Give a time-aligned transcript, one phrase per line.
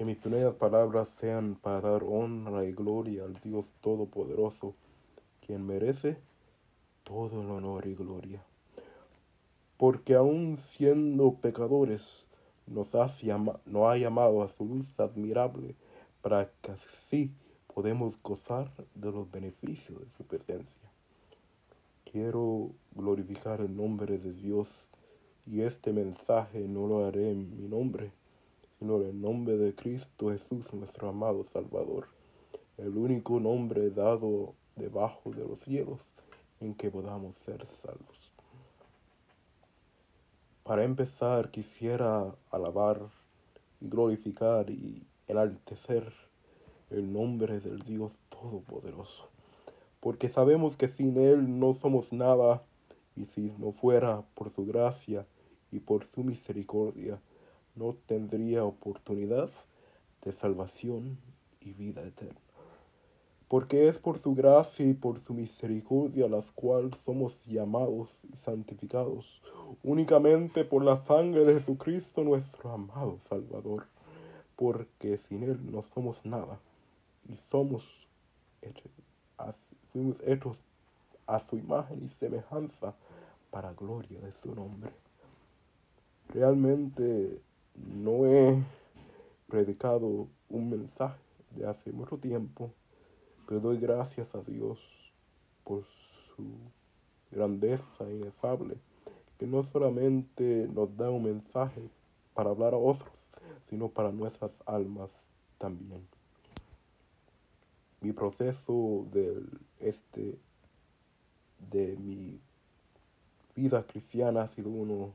[0.00, 4.74] Que mis primeras palabras sean para dar honra y gloria al Dios Todopoderoso,
[5.44, 6.16] quien merece
[7.04, 8.42] todo el honor y gloria.
[9.76, 12.24] Porque aun siendo pecadores,
[12.66, 13.08] nos, ha
[13.98, 15.74] llamado a su luz admirable
[16.22, 17.34] para que así
[17.66, 20.90] podemos gozar de los beneficios de su presencia.
[22.10, 24.88] Quiero glorificar el nombre de Dios
[25.44, 28.12] y este mensaje no lo haré en mi nombre,
[28.80, 32.08] sino en el nombre de Cristo Jesús, nuestro amado Salvador,
[32.78, 36.00] el único nombre dado debajo de los cielos
[36.60, 38.32] en que podamos ser salvos.
[40.62, 43.02] Para empezar, quisiera alabar
[43.82, 46.10] y glorificar y enaltecer
[46.88, 49.28] el nombre del Dios Todopoderoso,
[50.00, 52.62] porque sabemos que sin Él no somos nada,
[53.14, 55.26] y si no fuera por su gracia
[55.70, 57.20] y por su misericordia,
[57.74, 59.50] no tendría oportunidad
[60.22, 61.18] de salvación
[61.60, 62.38] y vida eterna.
[63.48, 69.42] Porque es por su gracia y por su misericordia las cuales somos llamados y santificados,
[69.82, 73.86] únicamente por la sangre de Jesucristo nuestro amado Salvador,
[74.54, 76.60] porque sin Él no somos nada,
[77.28, 78.00] y somos
[79.92, 80.62] fuimos hechos
[81.26, 82.94] a su imagen y semejanza
[83.50, 84.92] para gloria de su nombre.
[86.28, 87.40] Realmente
[87.74, 88.62] no he
[89.48, 91.20] predicado un mensaje
[91.56, 92.72] de hace mucho tiempo
[93.50, 94.78] pero doy gracias a Dios
[95.64, 95.84] por
[96.36, 96.44] su
[97.32, 98.76] grandeza inefable,
[99.40, 101.82] que no solamente nos da un mensaje
[102.32, 103.10] para hablar a otros,
[103.68, 105.10] sino para nuestras almas
[105.58, 106.06] también.
[108.00, 109.42] Mi proceso de,
[109.80, 110.38] este,
[111.72, 112.38] de mi
[113.56, 115.12] vida cristiana ha sido uno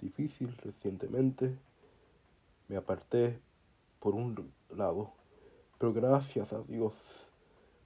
[0.00, 1.58] difícil recientemente.
[2.68, 3.40] Me aparté
[4.00, 5.12] por un lado,
[5.78, 6.94] pero gracias a Dios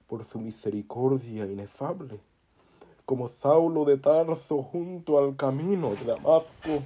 [0.07, 2.19] por su misericordia inefable.
[3.05, 6.81] Como Saulo de Tarso junto al camino de Damasco,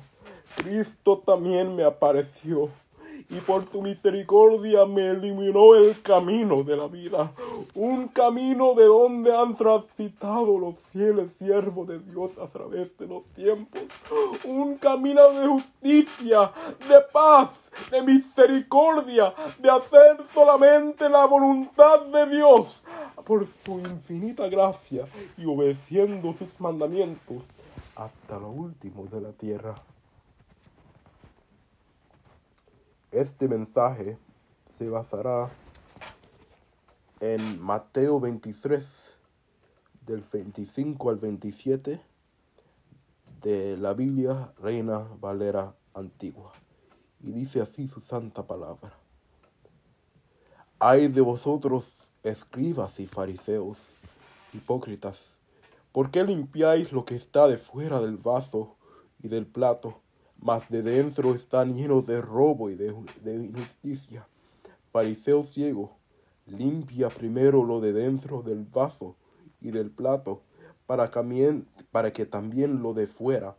[0.57, 2.69] Cristo también me apareció
[3.29, 7.31] y por su misericordia me eliminó el camino de la vida,
[7.73, 13.25] un camino de donde han transitado los fieles siervos de Dios a través de los
[13.27, 13.81] tiempos,
[14.43, 16.51] un camino de justicia,
[16.87, 22.83] de paz, de misericordia, de hacer solamente la voluntad de Dios,
[23.25, 25.05] por su infinita gracia
[25.37, 27.43] y obedeciendo sus mandamientos
[27.95, 29.73] hasta lo último de la tierra.
[33.15, 34.17] Este mensaje
[34.77, 35.49] se basará
[37.21, 38.85] en Mateo 23,
[40.05, 42.01] del 25 al 27
[43.41, 46.51] de la Biblia Reina Valera Antigua.
[47.21, 48.91] Y dice así su santa palabra.
[50.79, 53.77] Hay de vosotros escribas y fariseos,
[54.51, 55.37] hipócritas,
[55.93, 58.75] ¿por qué limpiáis lo que está de fuera del vaso
[59.23, 60.01] y del plato,
[60.45, 62.93] mas de dentro están llenos de robo y de,
[63.25, 64.27] injusticia?
[64.91, 65.97] Fariseo ciego,
[66.45, 69.15] limpia primero lo de dentro del vaso
[69.59, 70.43] y del plato,
[70.85, 71.09] para,
[71.89, 73.57] para que también lo de fuera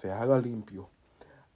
[0.00, 0.88] se haga limpio.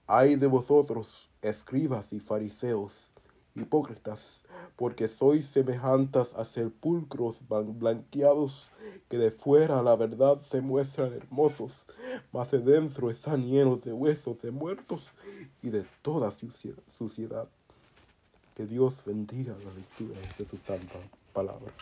[0.06, 3.10] Ay de vosotros, escribas y fariseos,
[3.58, 4.44] hipócritas,
[4.76, 8.70] porque sois semejantes a sepulcros blanqueados,
[9.08, 11.84] que de fuera la verdad se muestran hermosos,
[12.32, 15.12] mas de dentro están llenos de huesos de muertos
[15.62, 16.32] y de toda
[16.96, 17.48] suciedad.
[18.54, 20.98] Que Dios bendiga la lectura de su santa
[21.32, 21.72] palabra.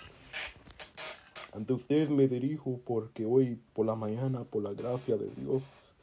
[1.52, 5.94] Ante ustedes me dirijo porque hoy por la mañana, por la gracia de Dios,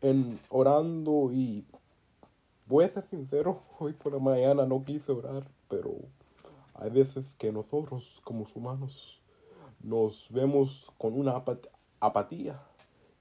[0.00, 1.64] en orando y
[2.72, 5.94] voy a ser sincero, hoy por la mañana no quise orar, pero
[6.74, 9.20] hay veces que nosotros como humanos
[9.80, 11.42] nos vemos con una
[12.00, 12.62] apatía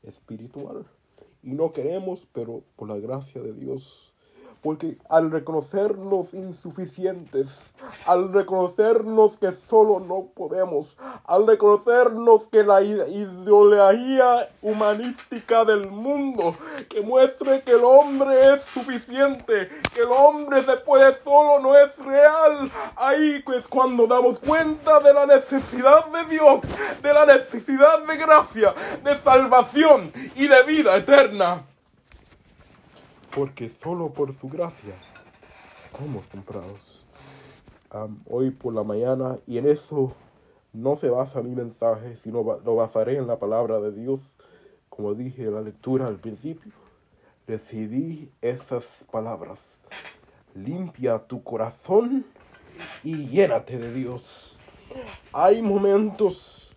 [0.03, 0.85] espiritual.
[1.43, 4.10] Y no queremos, pero por la gracia de Dios
[4.61, 7.71] porque al reconocernos insuficientes,
[8.05, 16.55] al reconocernos que solo no podemos, al reconocernos que la ideología humanística del mundo
[16.89, 21.97] que muestre que el hombre es suficiente, que el hombre se puede solo no es
[21.97, 26.61] real, ahí es cuando damos cuenta de la necesidad de Dios,
[27.01, 31.65] de la necesidad de gracia, de salvación y de vida eterna
[33.35, 34.95] porque solo por su gracia
[35.97, 37.05] somos comprados.
[38.29, 40.13] hoy por la mañana, y en eso
[40.73, 44.35] no se basa mi mensaje, sino lo basaré en la palabra de Dios,
[44.89, 46.71] como dije en la lectura al principio.
[47.47, 49.79] Decidí esas palabras.
[50.53, 52.25] limpia tu corazón
[53.03, 54.59] y llénate de Dios.
[55.31, 56.71] Hay momentos,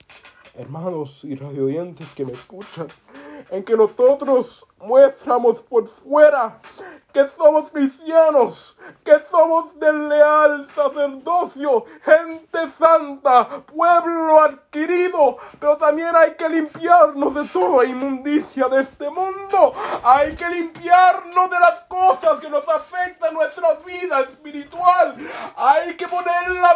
[0.55, 2.87] hermanos y radioyentes que me escuchan,
[3.51, 6.61] en que nosotros muestramos por fuera
[7.15, 16.35] que somos cristianos, que somos del leal sacerdocio, gente santa, pueblo adquirido, pero también hay
[16.35, 19.73] que limpiarnos de toda inmundicia de este mundo.
[20.03, 25.15] Hay que limpiarnos de las cosas que nos afectan nuestra vida espiritual.
[25.57, 26.74] Hay que poner la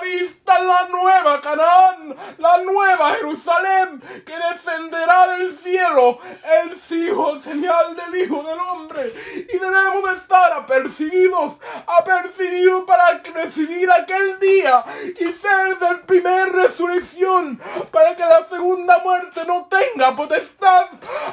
[2.38, 9.12] la nueva Jerusalén, que descenderá del cielo, el Hijo, señal del Hijo del Hombre.
[9.36, 14.84] Y debemos de estar apercibidos, apercibidos para recibir aquel día
[15.18, 17.60] y ser del primer resurrección,
[17.90, 20.86] para que la segunda muerte no tenga potestad.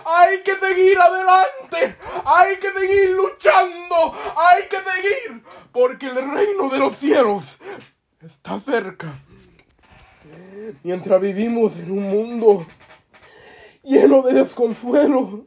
[0.05, 6.79] Hay que seguir adelante, hay que seguir luchando, hay que seguir, porque el reino de
[6.79, 7.57] los cielos
[8.21, 9.13] está cerca.
[10.83, 12.67] Mientras vivimos en un mundo
[13.81, 15.45] lleno de desconsuelo,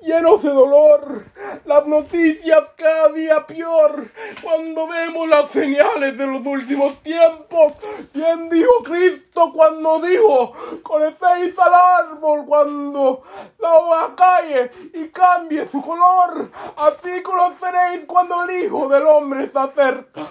[0.00, 1.24] llenos de dolor,
[1.64, 4.08] las noticias cada día peor,
[4.40, 7.72] cuando vemos las señales de los últimos tiempos.
[8.14, 10.52] Bien dijo Cristo cuando dijo,
[10.84, 13.22] conocéis al árbol cuando
[13.58, 19.58] la hoja cae y cambie su color, así conoceréis cuando el Hijo del Hombre se
[19.58, 20.28] acerca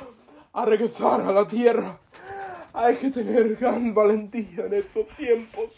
[0.53, 1.99] a regresar a la tierra.
[2.79, 5.71] Hay que tener gran valentía en estos tiempos.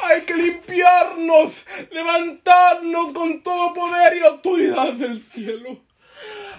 [0.00, 5.78] Hay que limpiarnos, levantarnos con todo poder y autoridad del cielo.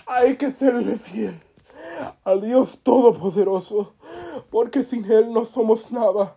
[0.05, 1.41] Hay que serle fiel
[2.25, 3.93] al Dios Todopoderoso,
[4.49, 6.35] porque sin Él no somos nada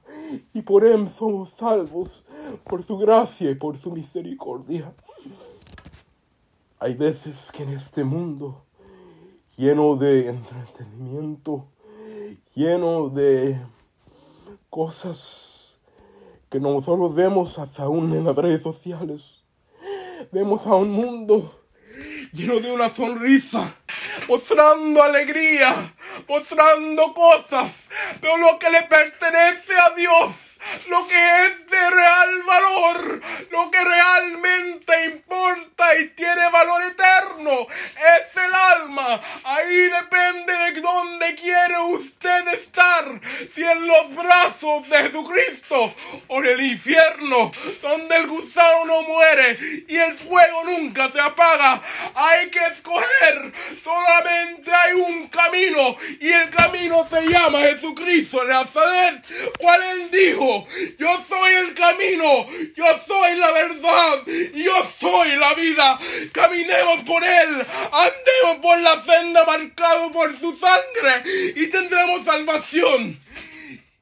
[0.54, 2.24] y por Él somos salvos,
[2.62, 4.94] por su gracia y por su misericordia.
[6.78, 8.62] Hay veces que en este mundo,
[9.56, 11.71] lleno de entretenimiento,
[12.54, 13.58] lleno de
[14.68, 15.78] cosas
[16.50, 19.38] que nosotros vemos hasta aún en las redes sociales.
[20.30, 21.62] Vemos a un mundo
[22.32, 23.74] lleno de una sonrisa,
[24.28, 25.94] mostrando alegría,
[26.28, 27.88] mostrando cosas,
[28.20, 30.58] pero lo que le pertenece a Dios,
[30.88, 33.20] lo que es de real valor,
[33.50, 37.66] lo que realmente importa y tiene valor eterno,
[37.96, 39.22] es el alma.
[39.42, 43.04] Ahí depende de dónde quiere usted estar,
[43.54, 45.94] si en los brazos de Jesucristo
[46.28, 51.80] o en el infierno, donde el gusano no muere y el fuego nunca se apaga.
[52.14, 53.52] Hay que escoger,
[53.82, 59.24] solamente hay un camino y el camino se llama Jesucristo Nazaret,
[59.58, 60.66] cual él dijo,
[60.98, 65.98] yo soy camino, yo soy la verdad, yo soy la vida.
[66.32, 73.18] Caminemos por él, andemos por la senda marcado por su sangre y tendremos salvación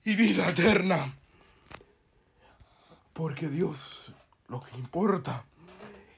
[0.04, 1.14] y vida eterna.
[3.12, 4.12] Porque Dios
[4.48, 5.44] lo que importa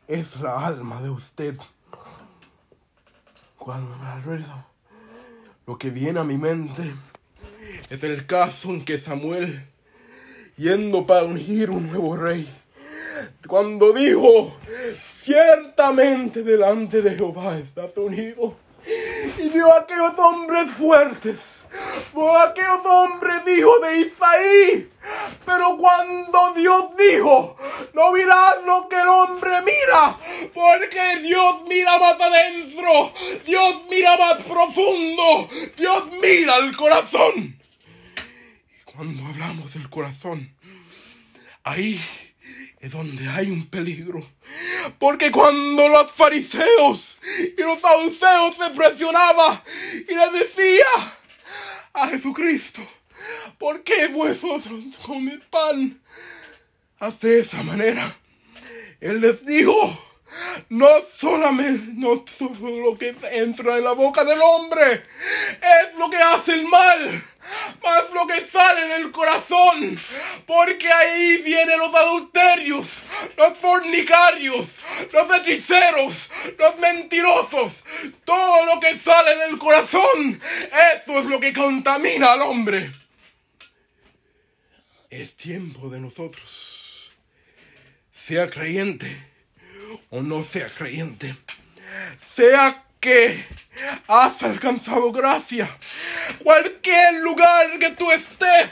[0.08, 1.56] es la alma de usted.
[3.58, 4.66] Cuando me acuerdo,
[5.66, 6.94] lo que viene a mi mente
[7.90, 9.66] es el caso en que Samuel,
[10.62, 12.48] yendo para ungir un nuevo rey,
[13.48, 14.54] cuando dijo,
[15.24, 18.54] ciertamente delante de Jehová estás unido,
[19.38, 21.62] y vio a aquellos hombres fuertes,
[22.14, 24.90] vio a aquellos hombres hijos de Isaí,
[25.44, 27.56] pero cuando Dios dijo,
[27.92, 30.16] no mirad lo que el hombre mira,
[30.54, 33.10] porque Dios mira más adentro,
[33.44, 37.61] Dios mira más profundo, Dios mira el corazón.
[38.94, 40.54] Cuando hablamos del corazón,
[41.64, 42.00] ahí
[42.80, 44.26] es donde hay un peligro.
[44.98, 47.18] Porque cuando los fariseos
[47.56, 49.62] y los saduceos se presionaban
[50.08, 50.84] y les decía
[51.94, 52.82] a Jesucristo,
[53.58, 56.00] ¿por qué vosotros comed pan?
[57.20, 58.16] de esa manera.
[59.00, 59.74] Él les dijo,
[60.68, 65.02] no solamente no solo lo que entra en la boca del hombre
[65.60, 67.24] es lo que hace el mal,
[67.82, 70.00] más lo que sale del corazón,
[70.46, 73.02] porque ahí vienen los adulterios,
[73.36, 74.66] los fornicarios,
[75.12, 77.72] los hechiceros, los mentirosos,
[78.24, 80.40] todo lo que sale del corazón,
[80.94, 82.90] eso es lo que contamina al hombre.
[85.10, 87.10] Es tiempo de nosotros,
[88.12, 89.32] sea creyente
[90.10, 91.36] o no sea creyente,
[92.34, 93.44] sea que
[94.06, 95.68] has alcanzado gracia,
[96.38, 98.70] cualquier lugar que tú estés,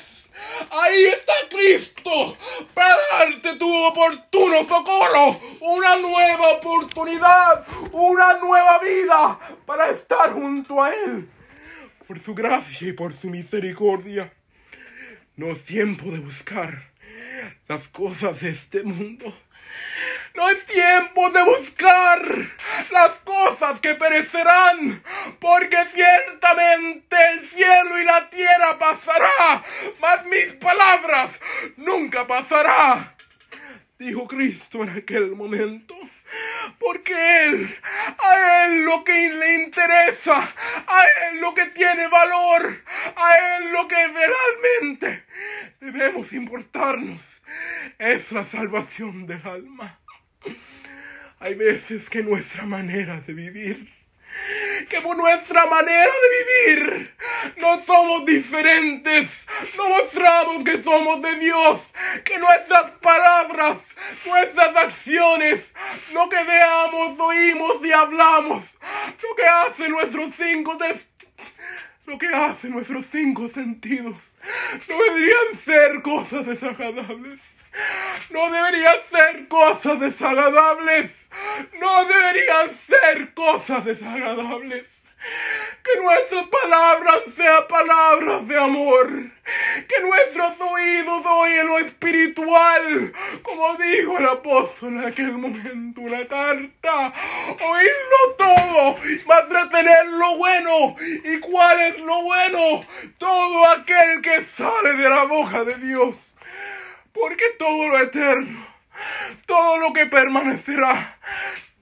[0.71, 2.37] Ahí está Cristo
[2.73, 10.95] para darte tu oportuno socorro, una nueva oportunidad, una nueva vida para estar junto a
[10.95, 11.29] Él.
[12.07, 14.33] Por su gracia y por su misericordia.
[15.37, 16.91] No es tiempo de buscar
[17.69, 19.35] las cosas de este mundo.
[20.35, 22.23] No es tiempo de buscar
[22.91, 25.03] las cosas que perecerán,
[25.39, 29.65] porque ciertamente el cielo y la tierra pasará,
[30.01, 31.41] mas mis palabras
[31.77, 33.17] nunca pasará.
[33.99, 35.95] Dijo Cristo en aquel momento.
[36.79, 37.77] Porque Él,
[38.19, 40.39] a Él lo que le interesa,
[40.87, 42.83] a Él lo que tiene valor,
[43.17, 45.25] a Él lo que realmente
[45.81, 47.21] debemos importarnos
[47.99, 50.00] es la salvación del alma.
[51.39, 53.93] Hay veces que nuestra manera de vivir,
[54.89, 57.17] que por nuestra manera de vivir,
[57.57, 61.81] no somos diferentes, no mostramos que somos de Dios,
[62.25, 63.79] que nuestras palabras,
[64.27, 65.73] nuestras acciones,
[66.13, 68.65] lo que veamos, oímos y hablamos,
[69.23, 70.77] lo que hacen nuestros cinco
[72.07, 74.33] lo que hacen nuestros cinco sentidos,
[74.89, 77.41] no deberían ser cosas desagradables.
[78.31, 81.29] No deberían ser cosas desagradables.
[81.81, 84.87] No deberían ser cosas desagradables.
[85.83, 89.09] Que nuestras palabras sean palabras de amor.
[89.89, 93.13] Que nuestros oídos oyen lo espiritual.
[93.43, 97.13] Como dijo el apóstol en aquel momento, una carta.
[97.61, 98.97] Oírlo todo,
[99.27, 100.97] más retener lo bueno.
[101.01, 102.85] ¿Y cuál es lo bueno?
[103.19, 106.35] Todo aquel que sale de la boca de Dios.
[107.13, 108.67] Porque todo lo eterno,
[109.47, 111.19] todo lo que permanecerá,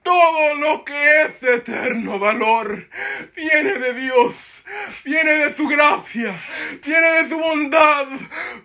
[0.09, 2.89] todo lo que es eterno valor
[3.35, 4.63] viene de Dios,
[5.05, 6.35] viene de su gracia,
[6.83, 8.07] viene de su bondad,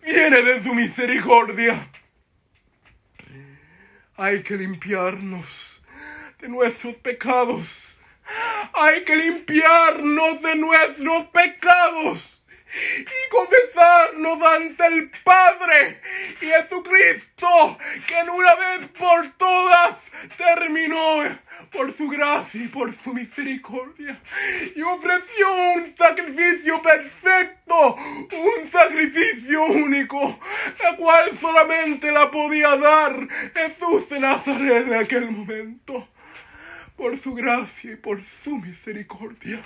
[0.02, 1.86] viene de su misericordia.
[4.16, 5.82] Hay que limpiarnos
[6.40, 7.98] de nuestros pecados.
[8.72, 12.33] Hay que limpiarnos de nuestros pecados
[12.74, 16.00] y confesarnos ante el Padre
[16.40, 19.96] y Jesucristo, que en una vez por todas
[20.36, 21.22] terminó
[21.74, 24.20] por su gracia y por su misericordia
[24.74, 30.38] y ofreció un sacrificio perfecto, un sacrificio único,
[30.82, 36.08] la cual solamente la podía dar Jesús de Nazaret en aquel momento,
[36.96, 39.62] por su gracia y por su misericordia.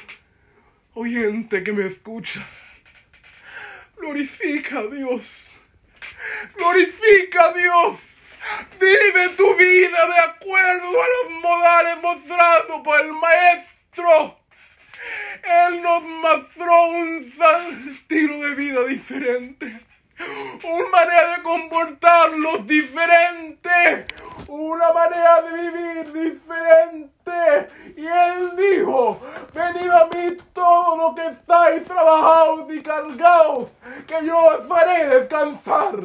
[0.95, 2.45] Oyente que me escucha,
[4.01, 5.55] Glorifica a Dios.
[6.57, 7.99] Glorifica a Dios.
[8.79, 14.39] Vive tu vida de acuerdo a los modales mostrados por el Maestro.
[15.43, 17.33] Él nos mostró un
[17.91, 19.81] estilo de vida diferente.
[20.65, 24.07] Una manera de comportarnos diferente.
[24.47, 27.18] Una manera de vivir diferente.
[27.97, 29.21] Y Él dijo,
[29.55, 33.69] venid a mí todos los que estáis trabajados y cargados,
[34.07, 36.01] que yo os haré descansar.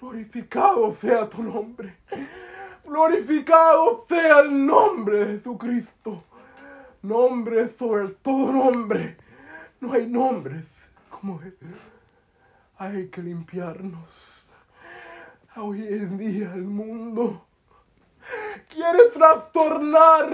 [0.00, 1.96] Glorificado sea tu nombre.
[2.84, 6.24] Glorificado sea el nombre de Jesucristo.
[7.02, 9.16] Nombre sobre todo nombre.
[9.80, 10.64] No hay nombres
[11.08, 11.56] como Él.
[12.78, 14.46] Hay que limpiarnos.
[15.56, 17.46] Hoy en día el mundo
[18.70, 20.28] quiere trastornar,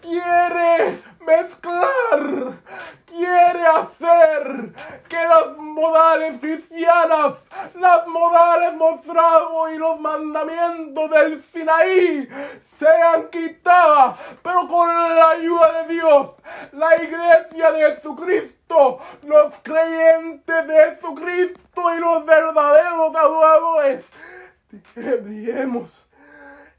[0.00, 2.58] quiere mezclar,
[3.06, 4.72] quiere hacer
[5.08, 7.34] que las modales cristianas,
[7.74, 12.28] las modales mostrados y los mandamientos del Sinaí
[12.78, 16.30] sean quitadas, pero con la ayuda de Dios,
[16.72, 24.04] la iglesia de Jesucristo, los creyentes de Jesucristo y los verdaderos adoradores,
[24.94, 26.05] dijimos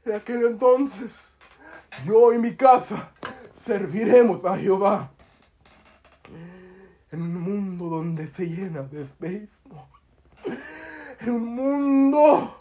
[0.04, 1.36] en aquel entonces,
[2.06, 3.10] yo y mi casa
[3.64, 5.10] serviremos a Jehová.
[7.10, 9.88] En un mundo donde se llena de especismo.
[11.20, 12.56] En un mundo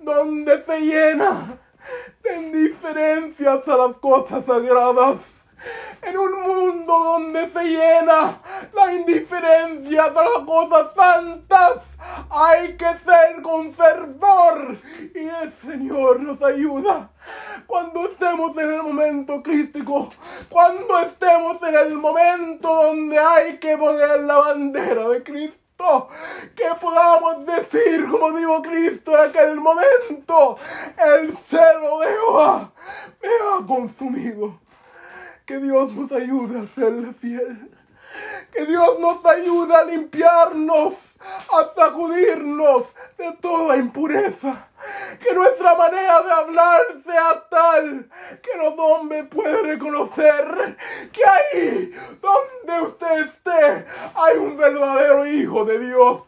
[0.00, 1.58] donde se llena
[2.22, 5.39] de indiferencias a las cosas sagradas
[6.02, 8.40] en un mundo donde se llena
[8.72, 11.82] la indiferencia de las cosas santas,
[12.30, 14.78] hay que ser con fervor
[15.14, 17.10] y el Señor nos ayuda.
[17.66, 20.10] Cuando estemos en el momento crítico,
[20.48, 26.08] cuando estemos en el momento donde hay que poner la bandera de Cristo,
[26.54, 30.58] que podamos decir, como dijo Cristo en aquel momento,
[30.98, 32.72] el celo de Jehová
[33.22, 34.58] me ha consumido.
[35.50, 37.72] Que Dios nos ayude a serle fiel.
[38.52, 42.84] Que Dios nos ayude a limpiarnos, a sacudirnos
[43.20, 44.66] de toda impureza.
[45.20, 48.08] Que nuestra manera de hablar sea tal
[48.42, 50.76] que los hombres puedan reconocer
[51.12, 56.22] que ahí donde usted esté hay un verdadero hijo de Dios.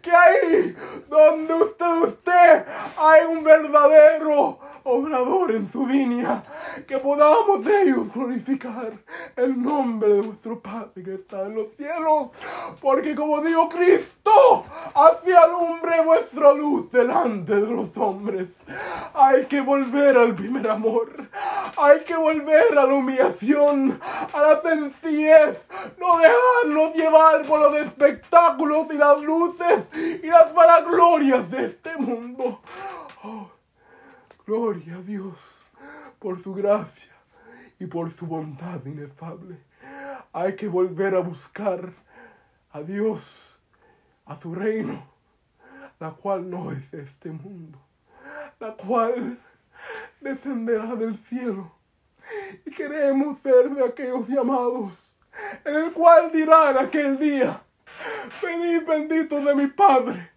[0.00, 0.76] Que ahí
[1.08, 2.64] donde usted esté
[2.96, 6.42] hay un verdadero obrador en su viña,
[6.86, 8.92] que podamos de ellos glorificar
[9.36, 12.30] el nombre de nuestro Padre que está en los cielos,
[12.80, 14.64] porque como dijo Cristo,
[14.94, 18.48] así alumbre vuestra luz delante de los hombres.
[19.14, 21.10] Hay que volver al primer amor,
[21.76, 25.66] hay que volver a la humillación, a la sencillez,
[25.98, 29.88] no dejarnos llevar por los espectáculos y las luces
[30.22, 32.60] y las vanaglorias de este mundo.
[33.22, 33.50] Oh,
[34.46, 35.36] Gloria a Dios
[36.18, 37.12] por su gracia
[37.78, 39.58] y por su bondad inefable.
[40.32, 41.92] Hay que volver a buscar
[42.72, 43.56] a Dios,
[44.24, 45.06] a su reino,
[46.00, 47.78] la cual no es de este mundo,
[48.60, 49.38] la cual
[50.20, 51.72] descenderá del cielo.
[52.66, 55.14] Y queremos ser de aquellos llamados,
[55.64, 57.60] en el cual dirán aquel día,
[58.42, 60.30] venid benditos de mi Padre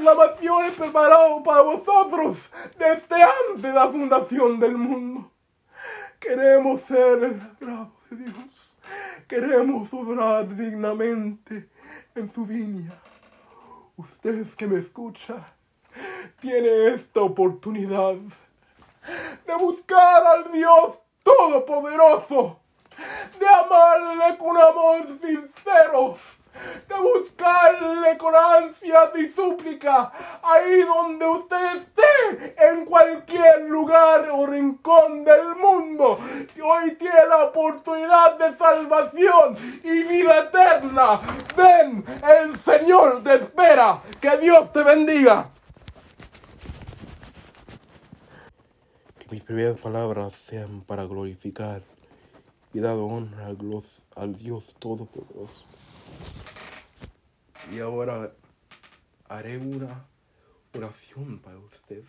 [0.00, 5.30] la nación es preparado para vosotros desde antes la fundación del mundo.
[6.18, 8.76] Queremos ser el agrado de Dios.
[9.28, 11.68] Queremos obrar dignamente
[12.14, 12.92] en su viña.
[13.96, 15.36] Usted que me escucha,
[16.40, 18.14] tiene esta oportunidad
[19.46, 22.58] de buscar al Dios Todopoderoso,
[23.38, 26.18] de amarle con amor sincero
[26.88, 31.93] de buscarle con ansias y súplica ahí donde usted esté,
[32.56, 36.18] en cualquier lugar o rincón del mundo.
[36.62, 41.20] Hoy tiene la oportunidad de salvación y vida eterna.
[41.56, 42.04] Ven,
[42.40, 44.02] el Señor te espera.
[44.20, 45.50] Que Dios te bendiga.
[49.18, 51.82] Que mis primeras palabras sean para glorificar
[52.72, 53.46] y dar honra
[54.16, 55.64] al Dios Todopoderoso.
[57.72, 58.32] Y ahora
[59.28, 60.04] haré una
[60.74, 62.04] oración para usted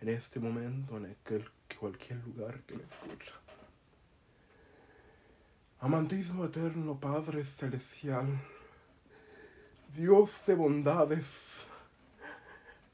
[0.00, 3.32] en este momento, en aquel, cualquier lugar que me escucha.
[5.80, 8.26] Amantísimo eterno Padre Celestial,
[9.94, 11.26] Dios de bondades,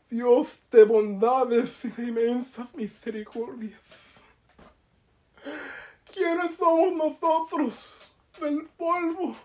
[0.09, 3.81] Dios de bondades y de inmensas misericordias.
[6.13, 8.03] ¿Quiénes somos nosotros
[8.41, 9.37] del polvo?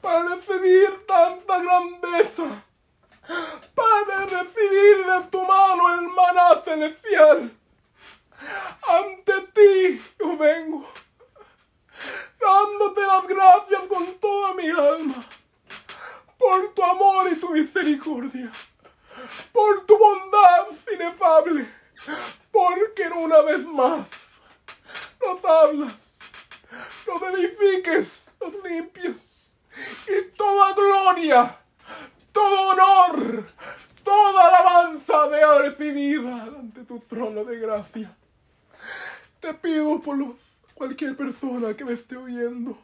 [0.00, 2.64] para recibir tanta grandeza,
[3.74, 7.52] para recibir de tu mano el maná celestial.
[8.82, 10.88] Ante ti yo vengo,
[12.40, 15.24] dándote las gracias con toda mi alma,
[16.38, 18.50] por tu amor y tu misericordia,
[19.52, 21.68] por tu bondad inefable,
[22.50, 24.08] porque una vez más
[25.24, 26.18] nos hablas,
[27.06, 29.52] nos edifiques, nos limpies
[30.08, 31.61] y toda gloria,
[32.42, 33.46] todo honor,
[34.02, 38.16] toda alabanza de recibida ante tu trono de gracia.
[39.40, 40.34] Te pido por los,
[40.74, 42.76] cualquier persona que me esté oyendo,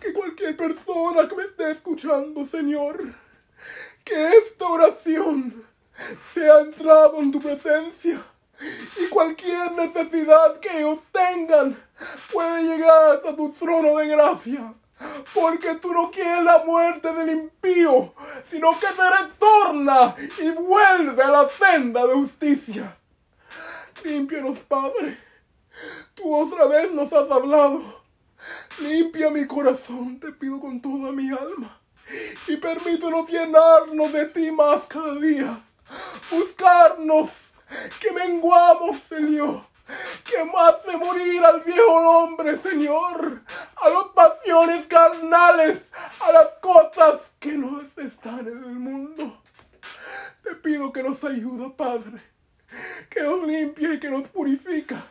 [0.00, 3.00] que cualquier persona que me esté escuchando, Señor,
[4.04, 5.64] que esta oración
[6.34, 8.20] sea entrado en tu presencia
[8.98, 11.76] y cualquier necesidad que ellos tengan
[12.32, 14.74] puede llegar hasta tu trono de gracia
[15.34, 18.14] porque tú no quieres la muerte del impío,
[18.50, 22.96] sino que te retorna y vuelve a la senda de justicia.
[24.04, 25.18] Límpianos, Padre.
[26.14, 28.02] Tú otra vez nos has hablado.
[28.80, 31.80] Limpia mi corazón, te pido con toda mi alma.
[32.48, 35.58] Y permítenos llenarnos de ti más cada día.
[36.30, 37.30] Buscarnos,
[38.00, 39.71] que menguamos, Señor
[40.24, 43.42] que hace morir al viejo hombre, Señor,
[43.76, 45.82] a las pasiones carnales,
[46.20, 49.42] a las cosas que no están en el mundo.
[50.42, 52.22] Te pido que nos ayude, Padre,
[53.10, 55.02] que nos limpie y que nos purifica,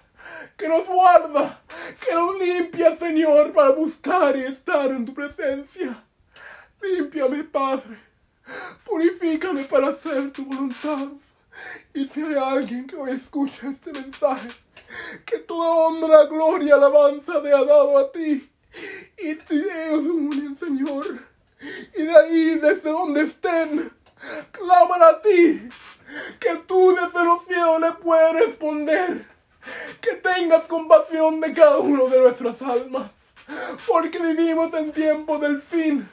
[0.58, 1.62] que nos guarda,
[2.00, 6.04] que nos limpia, Señor, para buscar y estar en tu presencia.
[6.82, 8.00] Límpiame, Padre,
[8.86, 11.08] purifícame para hacer tu voluntad.
[11.94, 14.50] Y si hay alguien que hoy escucha este mensaje,
[15.26, 18.50] que toda honra, gloria, alabanza te ha dado a ti.
[19.18, 21.06] Y si ellos unen, Señor,
[21.96, 23.92] y de ahí, desde donde estén,
[24.52, 25.70] claman a ti,
[26.40, 29.28] que tú desde los cielos les puedes responder,
[30.02, 33.12] que tengas compasión de cada uno de nuestras almas.
[33.88, 36.08] porque vivimos en tiempos del fin,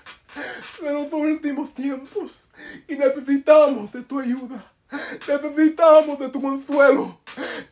[0.80, 2.42] de los últimos tiempos,
[2.86, 4.72] y necesitamos de tu ayuda.
[4.90, 7.20] Necesitamos de tu consuelo.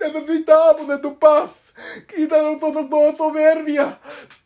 [0.00, 1.50] Necesitamos de tu paz.
[2.08, 3.98] Quita de nosotros toda soberbia,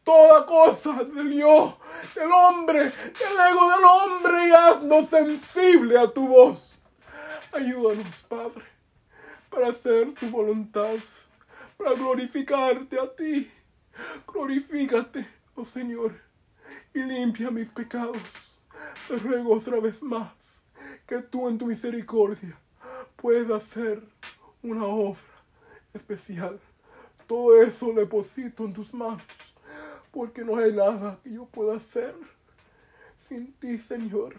[0.03, 1.79] toda cosa del yo,
[2.15, 6.73] del hombre, del ego del hombre y haznos sensible a tu voz.
[7.53, 8.65] Ayúdanos, Padre,
[9.49, 10.97] para hacer tu voluntad,
[11.77, 13.49] para glorificarte a ti.
[14.27, 16.13] Glorifícate, oh Señor,
[16.93, 18.19] y limpia mis pecados.
[19.07, 20.40] Te ruego otra vez más
[21.11, 22.57] que tú en tu misericordia
[23.17, 24.01] puedas hacer
[24.63, 25.19] una obra
[25.93, 26.61] especial.
[27.27, 29.21] Todo eso lo deposito en tus manos,
[30.13, 32.15] porque no hay nada que yo pueda hacer
[33.29, 34.37] sin ti, Señor.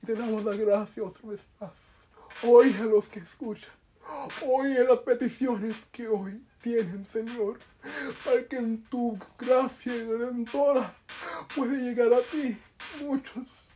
[0.00, 1.72] Y te damos la gracia otra vez más.
[2.44, 3.72] Hoy a los que escuchan,
[4.46, 7.58] hoy en las peticiones que hoy tienen, Señor,
[8.24, 10.94] para que en tu gracia y redentora
[11.56, 12.56] puede llegar a ti
[13.00, 13.69] muchos.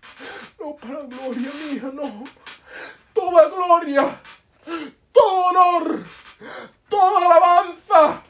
[0.59, 2.25] No para gloria mía, no.
[3.13, 4.21] Toda gloria,
[5.13, 6.05] todo honor,
[6.89, 8.23] toda alabanza,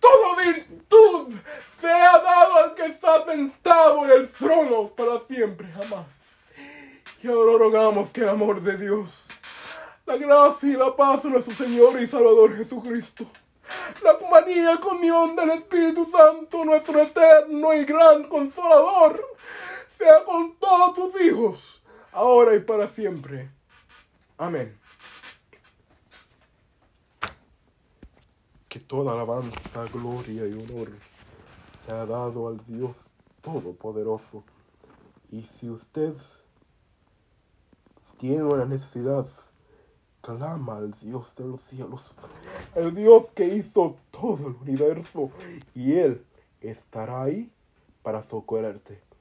[0.00, 1.34] toda virtud
[1.80, 6.06] sea dado al que está sentado en el trono para siempre, jamás.
[7.22, 9.28] Y ahora rogamos que el amor de Dios,
[10.06, 13.26] la gracia y la paz de nuestro Señor y Salvador Jesucristo,
[14.02, 19.24] la humanidad comunión del Espíritu Santo, nuestro eterno y gran consolador,
[20.02, 23.48] sea con todos tus hijos, ahora y para siempre.
[24.36, 24.76] Amén.
[28.68, 30.90] Que toda alabanza, gloria y honor
[31.86, 32.96] sea dado al Dios
[33.42, 34.44] Todopoderoso.
[35.30, 36.14] Y si usted
[38.18, 39.26] tiene una necesidad,
[40.20, 42.02] clama al Dios de los cielos,
[42.74, 45.30] el Dios que hizo todo el universo,
[45.74, 46.24] y Él
[46.60, 47.52] estará ahí
[48.02, 49.11] para socorrerte.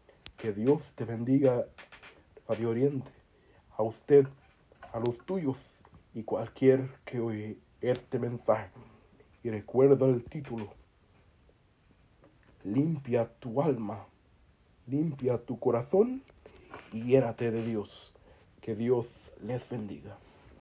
[0.41, 1.67] Que Dios te bendiga
[2.56, 3.12] de Oriente,
[3.77, 4.25] a usted,
[4.91, 5.80] a los tuyos
[6.15, 8.71] y cualquier que oye este mensaje.
[9.43, 10.73] Y recuerda el título.
[12.63, 14.08] Limpia tu alma,
[14.88, 16.23] limpia tu corazón
[16.91, 18.13] y llénate de Dios.
[18.62, 20.17] Que Dios les bendiga.